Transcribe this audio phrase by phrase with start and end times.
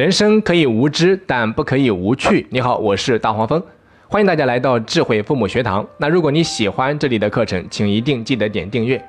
[0.00, 2.46] 人生可以无知，但不可以无趣。
[2.48, 3.62] 你好，我是大黄蜂，
[4.08, 5.86] 欢迎大家来到智慧父母学堂。
[5.98, 9.04] 那如果你喜欢这里的课程，请一定记得点订阅。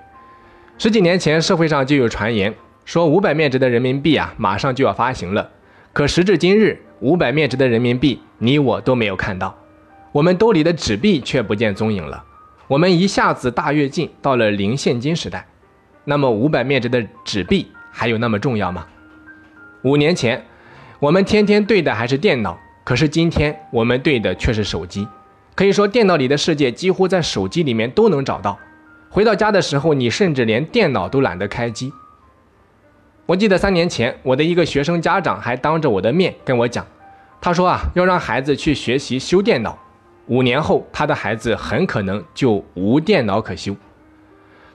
[0.77, 5.49] 十几年前，社会上就有传言说五百面值的人民币啊，马上就要发行了。
[5.93, 9.57] 可时至今日，五百面值的人民币，你我都没有看到，
[10.11, 12.21] 我们兜里的纸币却不见踪影了。
[12.67, 15.47] 我们一下子大跃进到了零现金时代。
[16.03, 18.85] 那么五百面值的纸币还有那么重要吗？
[19.83, 20.45] 五年前，
[21.01, 25.07] 我们天天对的还是电脑，可是今天我们对的却是手机。
[25.55, 28.59] 可以说，电脑里的世界几乎在手机里面都能找到。
[29.09, 31.91] 回到家的时候，你甚至连电脑都懒得开机。
[33.25, 36.85] 我记得三年前，我的一个学生家长还当着我的面跟我讲，
[37.41, 39.75] 他说啊，要让孩子去学习修电脑，
[40.27, 43.75] 五年后他的孩子很可能就无电脑可修。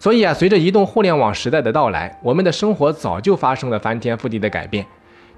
[0.00, 4.84] 所以啊，随着移动互联网时代的到来，我们的生活早就发生了翻天覆地的改变。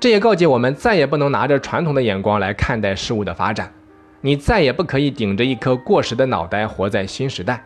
[0.00, 3.72] 这也告诫我们，再也不能拿着传统的眼光来看待事物的发展。
[4.20, 7.64] 你再也不可以顶着一颗过时的脑袋活在新时代。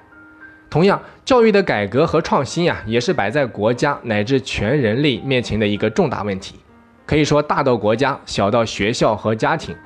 [0.70, 6.56] 同样，教育的改革和创新啊，也是摆在国家乃至全人类面前的一个重大问题。
[7.06, 9.77] 可以说，大到国家，小到学校和家庭，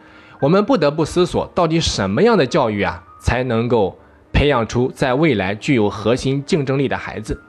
[0.41, 3.99] 我们不得不思索，到底什么样的教育啊，才能够。
[4.33, 7.41] 培养出在未来具有核心竞争力的孩子。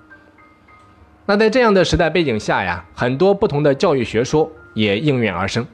[1.26, 5.66] 那在这样的时代背景下呀，很多不同的教育学说也应运而生。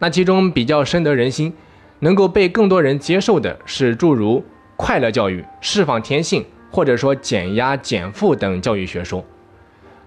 [0.00, 1.54] 那其中比较深得人心，
[2.00, 4.44] 能够被更多人接受的是诸如
[4.76, 9.24] 快乐教育、释放天性，或者说减压减负等教育学说。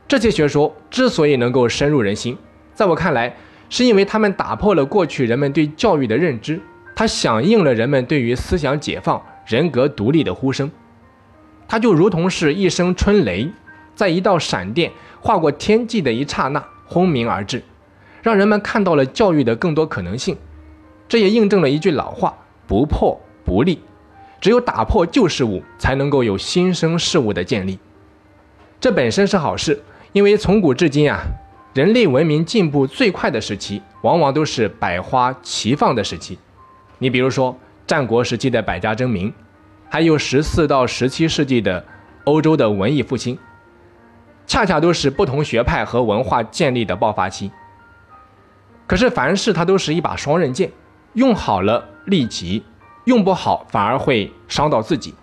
[0.08, 2.38] 这些学说之所以能够深入人心，
[2.74, 3.36] 在我看来，
[3.70, 6.62] 是因为他们打破了过去人们对教育的认知，
[6.96, 9.22] 它响应了人们对于思想解放。
[9.48, 10.72] 人格独立的呼声，
[11.68, 13.52] 它就如同是一声春雷，
[13.96, 17.62] 在一道闪电划过天际的一刹那轰鸣而至，
[18.22, 20.38] 让人们看到了教育的更多可能性。
[21.08, 22.38] 这也印证了一句老话：
[22.68, 23.82] 不破不立。
[24.40, 27.78] 只有打破旧事物，才能够有新生事物的建立。
[28.80, 29.84] 这本身是好事，
[30.14, 31.22] 因为从古至今啊，
[31.74, 36.40] 人类文明进步最快的时期，往往都是百花齐放的时期。
[37.00, 37.58] 你比如说。
[37.88, 39.34] 战国时期的百家争鸣，
[39.90, 41.84] 还有十四到十七世纪的
[42.24, 43.38] 欧洲的文艺复兴，
[44.48, 47.52] 恰恰都是不同学派和文化建立的爆发期。
[48.92, 50.70] 可是凡事它都是一把双刃剑，
[51.14, 52.62] 用好了利己，
[53.06, 55.16] 用不好反而会伤到自己。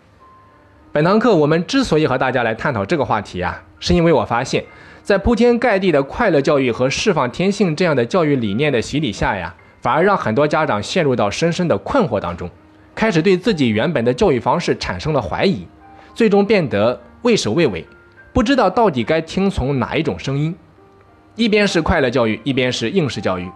[0.90, 4.64] 本堂课我们之所以和大家来探讨这个话题啊，是因为我发现，
[5.02, 9.54] 在铺天盖地的快乐教育和释放天性这样的教育理念的洗礼下呀。
[9.82, 12.48] 反而让很多家长陷入到深深的困惑当中，
[12.94, 15.68] 开始对自己原本的教育方式产生了怀疑，
[16.14, 17.86] 最终变得畏首畏尾，
[18.32, 20.56] 不知道到底该听从哪一种声音。
[21.38, 23.48] 一边是快乐教育，一边是应试教育；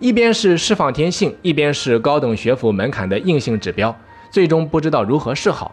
[0.00, 3.96] 一边是释放天性，一边是高等学府门槛的硬性指标，
[4.28, 5.72] 最终不知道如何是好。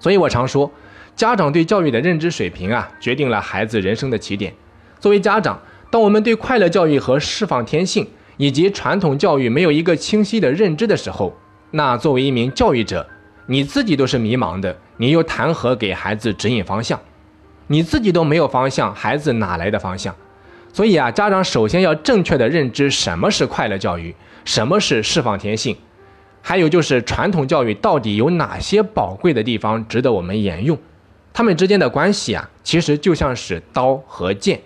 [0.00, 0.68] 所以我常说，
[1.14, 4.52] 家长对教育的认知水平啊，决定了孩子人生的起点。
[4.98, 5.56] 作为家长，
[5.88, 8.04] 当我们对快乐教育和释放天性，
[8.36, 11.32] 以及传统教育没有一个清晰的认知的时候，
[11.70, 13.06] 那作为一名教育者，
[13.46, 16.98] 你自己都是迷茫的，你又谈何给孩子指引方向？
[17.68, 20.12] 你自己都没有方向，孩子哪来的方向？
[20.74, 24.12] 所以啊，家长首先要正确的认知什么是快乐教育，
[24.44, 25.76] 什么是释放天性，
[26.42, 30.76] 还有就是传统教育到底有哪些宝贵的地方值得我们沿用？
[31.32, 34.60] 他们之间的关系啊，其实就像是刀和剑，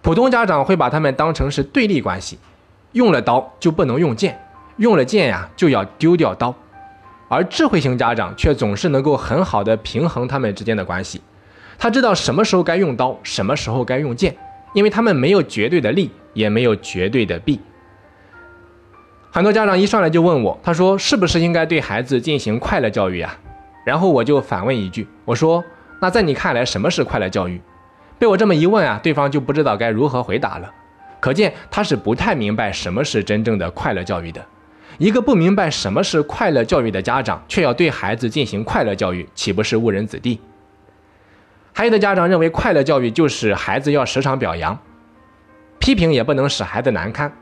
[0.00, 2.38] 普通家长会把他们当成是对立关系。
[2.92, 4.40] 用了刀就不能用剑，
[4.78, 6.54] 用了剑呀就要丢掉刀，
[7.28, 11.20] 而智慧型家长却总是能够很好的平衡他们之间的关系。
[11.78, 14.34] 他知道什么时候该用刀，什么时候该用剑，
[14.72, 17.60] 因为他们没有绝对的利，也没有绝对的弊。
[19.30, 23.38] 很多家长一上来就问我，他说是不是应该对孩子进行快乐教育啊？
[23.84, 25.64] 然后我就反问一句，我说
[26.00, 27.60] 那在你看来什么是快乐教育？
[28.18, 30.70] 被我这么一问啊，对方就不知道该如何回答了。
[31.20, 34.44] 可见他是不太明白什么是真正的快乐教育的。
[34.98, 40.40] 一个不明白什么是快乐教育的家长，却要对孩子进行快乐教育，岂不是误人子弟？
[41.78, 44.76] 还有的家长认为快乐教育就是孩子要时常表扬，
[45.78, 47.32] 批评也不能使孩子难堪，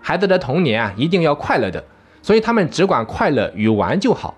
[0.00, 1.84] 孩子的童年啊一定要快乐的，
[2.22, 4.36] 所以他们只管快乐与玩就好。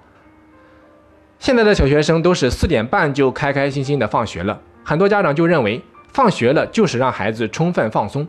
[1.39, 8.27] 现在的小学生都是四点半就开开心心的放学了，很多家长就认为放学了就是让孩子充分放松。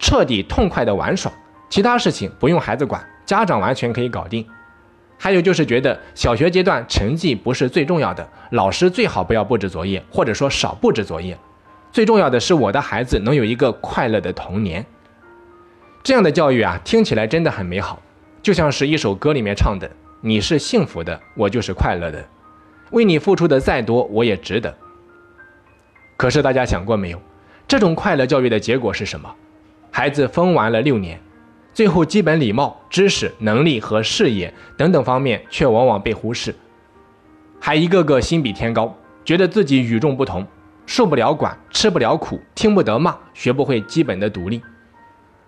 [0.00, 1.30] 彻底痛快的玩耍，
[1.68, 4.44] 其他事情不用孩子管，家长完全可以搞定。
[5.18, 11.36] 还有就是觉得小学阶段成绩不是最重要的，老师最好不要布置作业，或者说少布置作业。
[11.90, 14.84] 最重要的是我的孩子能有一个快乐的童年。
[16.02, 18.00] 这样的教育啊，听起来真的很美好，
[18.42, 19.90] 就像是一首歌里面唱的
[20.20, 22.24] ：“你是幸福的，我就是快乐的，
[22.90, 24.76] 为你付出的再多，我也值得。”
[26.16, 27.20] 可是大家想过没有，
[27.66, 29.34] 这种快乐教育的结果是什么？
[29.90, 31.18] 孩子疯玩了六年，
[31.76, 36.54] 最后基本礼貌、知识、能力和视野等等方面却往往被忽视，
[37.60, 38.96] 还一个个心比天高，
[39.26, 40.46] 觉得自己与众不同，
[40.86, 44.62] 受不了管，吃不了苦，听不得骂，学不会基本的独立。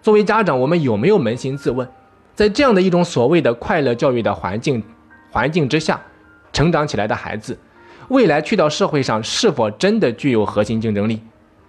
[0.03, 1.89] 作为家长，我们有没有扪心自问，
[2.35, 4.83] 在这样的一种所谓的快乐教育的环境
[5.31, 5.99] 环境之下，
[6.53, 7.59] 成长起来的孩子？
[8.09, 11.23] 未来去到社会上是否真的具有核心竞争力？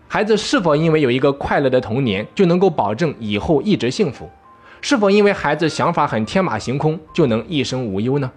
[0.10, 4.30] 孩子是否因为有一个快乐的童年就能够保证以后一直幸福？
[4.82, 8.32] 是否因为孩子想法很天马行空就能一生无忧呢？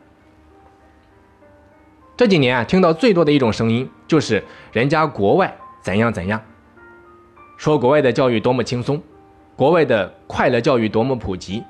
[2.16, 4.42] 这几年啊，听到最多的一种声音就是
[4.72, 6.40] 人家国外怎样怎样，
[7.56, 9.02] 说国外的教育多么轻松，
[9.56, 11.64] 国外的快乐教育多么普及，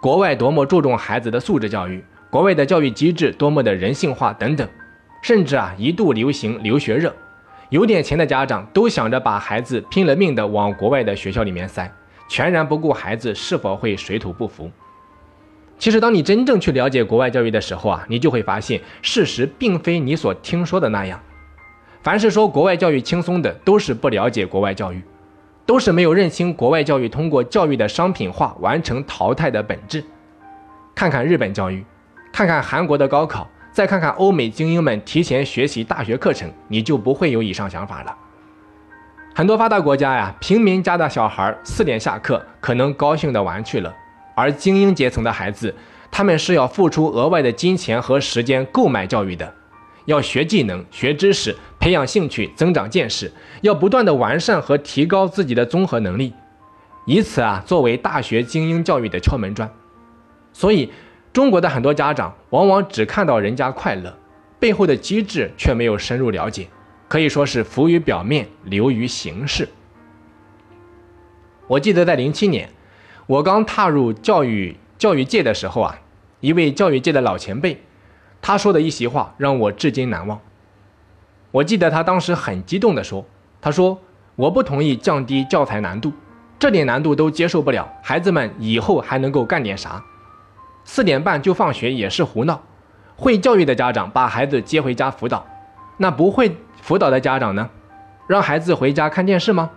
[0.00, 4.68] 国外多么注重孩子的素质教育，国外的教育机制多么的人性化等等。
[5.22, 7.14] 甚至啊，一度流行留学热，
[7.70, 11.90] 有点钱的家长都想着把孩子拼了命的往国外的学校里面塞，
[12.28, 14.70] 全然不顾孩子是否会水土不服。
[15.78, 21.20] 其实，当你真正去了解国外教育的时候啊，你就会发现，事实并非你所听说的那样。
[22.02, 25.02] 凡是说国外教育轻松的，都是不了解国外教育，
[25.66, 30.04] 都是没有认清国外教育通过教育的商品化完成淘汰的本质。
[30.94, 31.84] 看看日本教育，
[32.32, 33.48] 看看韩国的高考。
[33.72, 38.16] 再看看欧美精英们提前学习大学课程，你就不会有以上想法了。
[39.36, 43.92] 很多发达国家呀，平民家的小孩四点下课，可能高兴的玩去了；
[44.36, 45.74] 而精英阶层的孩子，
[46.08, 49.52] 他们是要付出额外的金钱和时间购买教育的，
[50.04, 53.32] 要学技能、学知识、培养兴趣、增长见识，
[53.62, 56.32] 要不断的完善和提高自己的综合能力，
[57.04, 59.68] 以此啊作为大学精英教育的敲门砖。
[60.52, 60.92] 所以。
[61.32, 64.16] 中国的很多家长往往只看到人家快乐，
[64.60, 66.68] 背后的机制却没有深入了解，
[67.14, 69.68] 可以说是浮于表面，流于形式。
[71.68, 72.68] 我记得在零七年，
[73.28, 75.96] 我刚踏入教育教育界的时候啊，
[76.40, 77.80] 一位教育界的老前辈，
[78.42, 80.40] 他说的一席话让我至今难忘。
[81.52, 83.24] 我记得他当时很激动地说
[83.62, 83.96] ：“他说
[84.34, 86.12] 我不同意降低教材难度，
[86.58, 90.02] 这点难度都接受不了，孩子们以后还能够干点啥？”
[90.84, 92.60] 四点半就放学也是胡闹，
[93.14, 95.46] 会教育的家长把孩子接回家辅导，
[95.96, 97.70] 那不会辅导的家长呢？
[98.26, 99.70] 让孩子回家看电视吗？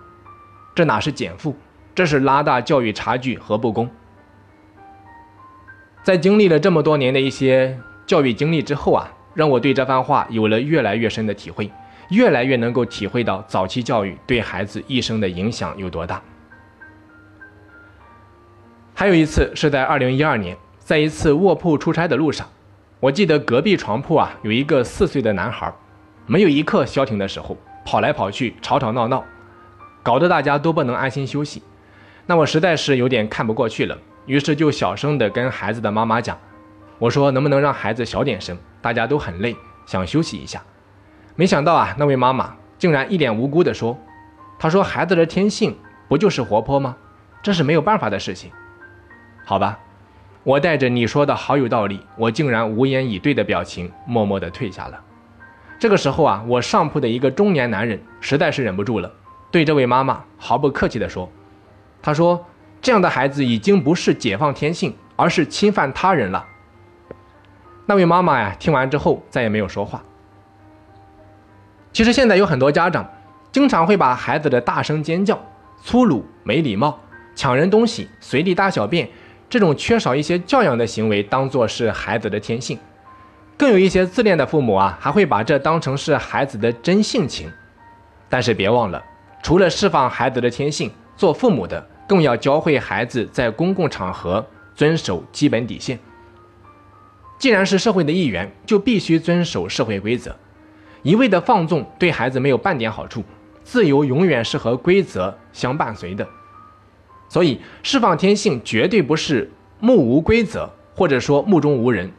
[0.74, 1.56] 这哪是减负，
[1.94, 3.90] 这是拉大教育差距和不公。
[6.04, 11.72] 在经历了这么多年的一些教育经历之后啊，让我对这番话有了越来越深的体会，
[12.10, 16.22] 越来越能够体会到早期教育对孩子一生的影响有多大。
[18.94, 20.58] 还有一次是在二零一二年。
[20.80, 22.48] 在一次卧铺出差的路上，
[23.02, 25.70] 我记得隔壁床铺啊有一个四岁的男孩，
[26.28, 29.24] 没有一刻消停的时候，跑来跑去，吵吵闹闹，
[30.04, 31.64] 搞得大家都不能安心休息。
[32.26, 36.38] 那我实在是有点看不过去了，于是就小声的跟孩子的妈妈讲
[37.00, 38.58] ：“我说能不能让孩子小点声？
[38.82, 39.56] 大家都很累，
[39.86, 40.62] 想休息一下。”
[41.36, 43.98] 没想到啊，那位妈妈竟然一脸无辜的说
[44.60, 45.78] ：“她说孩子的天性
[46.10, 46.98] 不就是活泼吗？
[47.42, 48.52] 这是没有办法的事情。”
[49.46, 49.80] 好吧。
[50.44, 54.98] 我带着你说的好有道理，我竟然无言以对的表情，默默的退下了。
[55.80, 59.12] 这个时候啊，我上铺的一个中年男人实在是忍不住了，
[59.52, 61.30] 对这位妈妈毫不客气地说
[62.02, 62.44] ：“他说
[62.82, 66.46] 这样的孩子已经不是解放天性，而是侵犯他人了。”
[67.86, 70.04] 那位妈妈呀，听完之后再也没有说话。
[71.94, 73.08] 其实现在有很多家长
[73.52, 75.40] 经常会把孩子的大声尖叫、
[75.84, 77.00] 粗鲁、没礼貌、
[77.36, 79.08] 抢人东西、随地大小便。
[79.50, 82.78] 这种缺少一些教养的行为，当做是孩子的天性，
[83.58, 87.52] 更有一些自恋的父母啊，还会把这当成是孩子的真性情。
[88.30, 89.04] 但是别忘了，
[89.42, 94.46] 除了释放孩子的天性，做父母的更要教会孩子在公共场合
[94.76, 95.98] 遵守基本底线。
[97.40, 100.36] 既然是社会的一员，就必须遵守社会规则。
[101.04, 103.24] 一味的放纵对孩子没有半点好处，
[103.64, 106.28] 自由永远是和规则相伴随的。
[107.30, 109.50] 所以，释放天性绝对不是
[109.80, 112.12] 目无规则，或者说目中无人。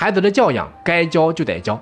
[0.00, 1.78] 孩子的教养该教就得教。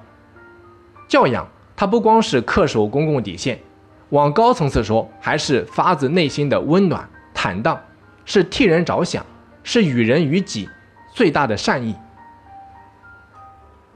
[1.06, 1.46] 教养，
[1.76, 3.60] 它不光是恪守公共底线，
[4.08, 7.80] 往高层次说，还是发自内心的温暖、坦荡，
[8.24, 9.24] 是替人着想，
[9.62, 10.68] 是与人与己
[11.14, 11.94] 最大的善意。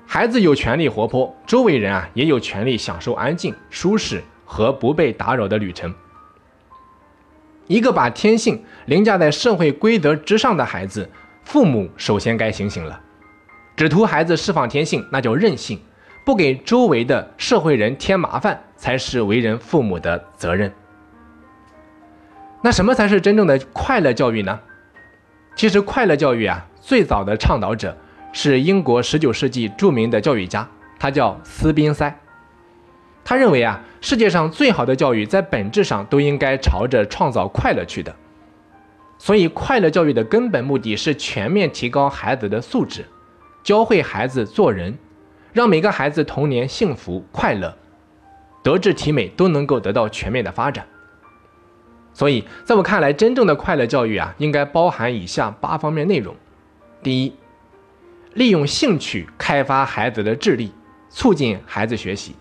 [0.06, 5.92] 孩子有权利活泼，周围人啊也有权利享受安静、舒适和不被打扰的旅程。
[7.66, 11.10] 一个把天性凌驾在社会规则之上的孩子，
[11.42, 13.00] 父母首先该醒醒了。
[13.82, 15.76] 只图孩子释放天性，那叫任性；
[16.24, 20.72] 不给周围的社会人添麻烦，才是为人父母的责任。
[22.62, 24.60] 那什么才是真正的快乐教育呢？
[25.56, 27.98] 其实，快乐教育啊，最早的倡导者
[28.32, 32.16] 是英国19世纪著名的教育家，他叫斯宾塞。
[33.24, 38.14] 他认为啊，世界上最好的教育在本质上都应该朝着创造快乐去的。
[39.18, 43.04] 所以，快乐教育的根本目的是全面提高孩子的素质，
[43.62, 44.98] 教会孩子做人，
[45.52, 47.76] 让每个孩子童年幸福快乐、
[48.62, 50.86] 德智体美都能够得到全面的发展。
[52.14, 56.34] 所以，在我看来，真正的快乐教育啊，应该包含以下八方面内容：
[57.02, 57.34] 第一，
[58.34, 60.72] 利用兴趣开发孩子的智力，
[61.08, 62.34] 促进孩子学习。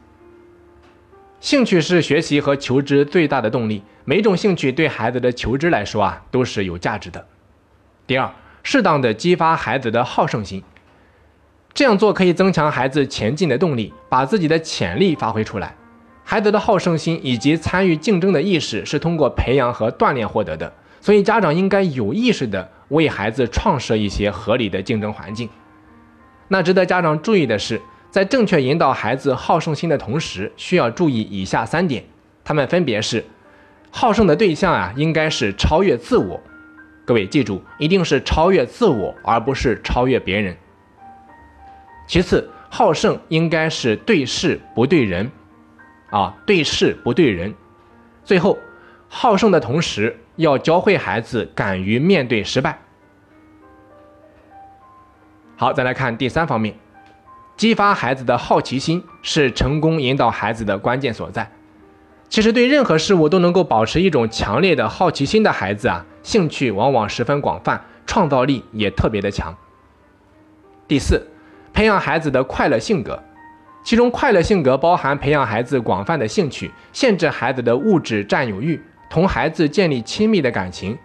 [1.39, 7.25] 兴趣是学习和求知最大的动力，每种兴趣对孩子的求知来说啊，都是有价值的。
[8.05, 8.29] 第二，
[8.63, 10.61] 适当的激发孩子的好胜心，
[11.73, 15.75] 这样做可以增强孩子前进的动力，把自己的潜力发挥出来。
[16.23, 25.49] 孩子的好胜心以及参与竞争的意识是通过培养和锻炼获得的，所以家长应该有意识地为孩子创设一些合理的竞争环境。
[26.49, 32.03] 那值得家长注意的是，在正确引导孩子好胜心的同时，需要注意以下三点，
[32.43, 33.23] 它们分别是：
[33.89, 36.39] 好胜的对象啊，应该是超越自我。
[37.05, 40.55] 各位记住，一定是超越自我，而不是超越别人。
[42.11, 45.31] 其次，好胜应该是对事不对人。
[46.09, 47.53] 啊，对事不对人。
[48.25, 48.59] 最后，
[49.07, 52.81] 好胜的同时，要教会孩子敢于面对失败。
[55.55, 56.75] 好，再来看第三方面，
[57.55, 61.49] 激发孩子的好奇心是成功引导孩子的关键所在。
[62.27, 69.55] 其实，对任何事物都能够保持一种强烈的好奇心的孩子啊，兴趣往往十分广泛，创造力也特别的强。
[70.89, 71.25] 第四，
[71.81, 73.19] 培养孩子的快乐性格。
[73.83, 80.95] 其中，快乐性格包含培养孩子广泛的兴趣，限制孩子的物质占有欲，同孩子建立亲密的感情，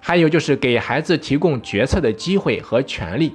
[0.00, 3.34] 还有就是给孩子提供决策的机会和权利，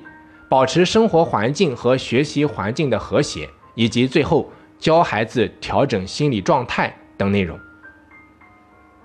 [0.49, 7.55] 保持生活环境和学习环境的和谐，以及最后教孩子调整心理状态等内容。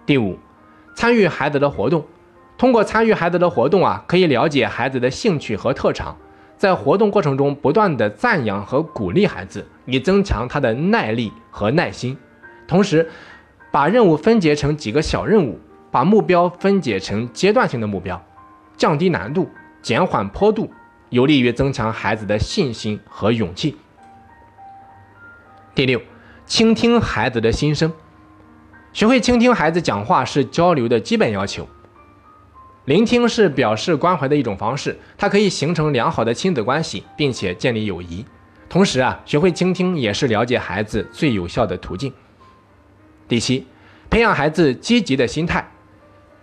[0.06, 0.38] 第五，
[0.96, 2.02] 参与孩子的活动，
[2.56, 6.16] 通过参与孩子的活动啊，可以了解孩子的兴趣和特长。
[6.56, 12.16] 在活动过程中，不断的赞扬和鼓励孩子，以增强他的耐力和耐心。
[12.66, 13.08] 同时，
[13.70, 15.58] 把任务分解成几个小任务，
[15.90, 18.24] 把目标分解成阶段性的目标，
[18.76, 19.48] 降低难度，
[19.82, 20.72] 减缓坡度，
[21.10, 23.76] 有利于增强孩子的信心和勇气。
[25.74, 26.00] 第六，
[26.46, 27.92] 倾听孩子的心声，
[28.92, 31.68] 学会倾听孩子讲话是交流的基本要求。
[32.86, 38.22] 聆听是表示关怀的一种方式，它可以形成良好的亲子关系，并且建立友谊。
[38.68, 42.12] 同时啊，学会倾听也是了解孩子最有效的途径。
[43.26, 43.66] 第七，
[44.10, 45.66] 培养孩子积极的心态。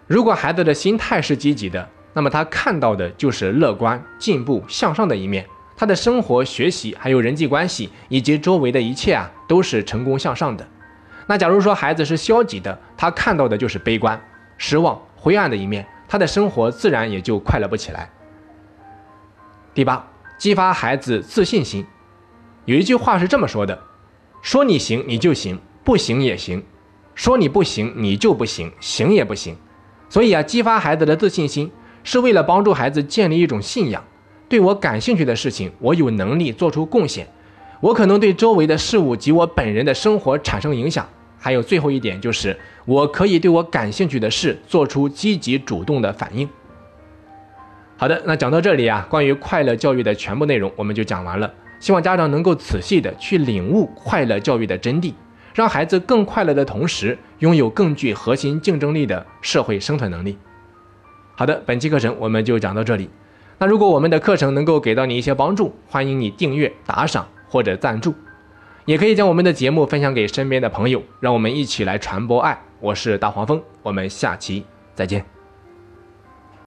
[0.08, 5.46] 如果孩子的心态是积极的，那么他看到的就是乐观、进步、向上的一面。
[5.78, 10.68] 他的生活、学习，还有人际关系以及周围的一切啊，都是成功向上的。
[11.28, 14.20] 那假如说孩子是消极的，他看到的就是悲观、
[14.58, 15.86] 失望、灰暗的一面。
[16.12, 18.12] 他的生活自然也就快乐不起来。
[19.74, 20.06] 第八，
[20.38, 21.86] 激发孩子自信心。
[22.66, 23.80] 有一句话是这么说的：
[24.42, 26.64] 说你行你就行，不行也行；
[27.16, 29.56] 说你不行你就不行，行也不行。
[30.10, 31.72] 所以啊，激发孩子的自信心，
[32.04, 34.04] 是为了帮助孩子建立一种信仰：
[34.50, 37.26] 对我感兴趣的事情，我有能力做出贡献；
[37.80, 41.08] 我可能对周围的事物及我本人的生活产生影响。
[41.44, 42.56] 还有最后一点就是，
[42.86, 46.48] 我可以对我感兴趣的事做出积极主动的反应。
[47.98, 51.52] 好的，那讲到这里啊，关于快乐教育的全部内容我们就讲完了。
[51.80, 55.14] 希望家长能够仔细的去领悟快乐教育的真谛，
[55.56, 60.38] 让孩子更快乐的同时，拥有更具核心竞争力的社会生存能力。
[61.36, 63.10] 好的，本期课程我们就讲到这里。
[63.58, 68.14] 那如果我们的课程能够给到你一些帮助，欢迎你订阅、打赏或者赞助。
[68.86, 72.60] 也可以将我们的节目分享给身边的朋友，让我们一起来传播爱。
[72.80, 74.64] 我是大黄蜂，我们下期
[74.96, 75.41] 再见。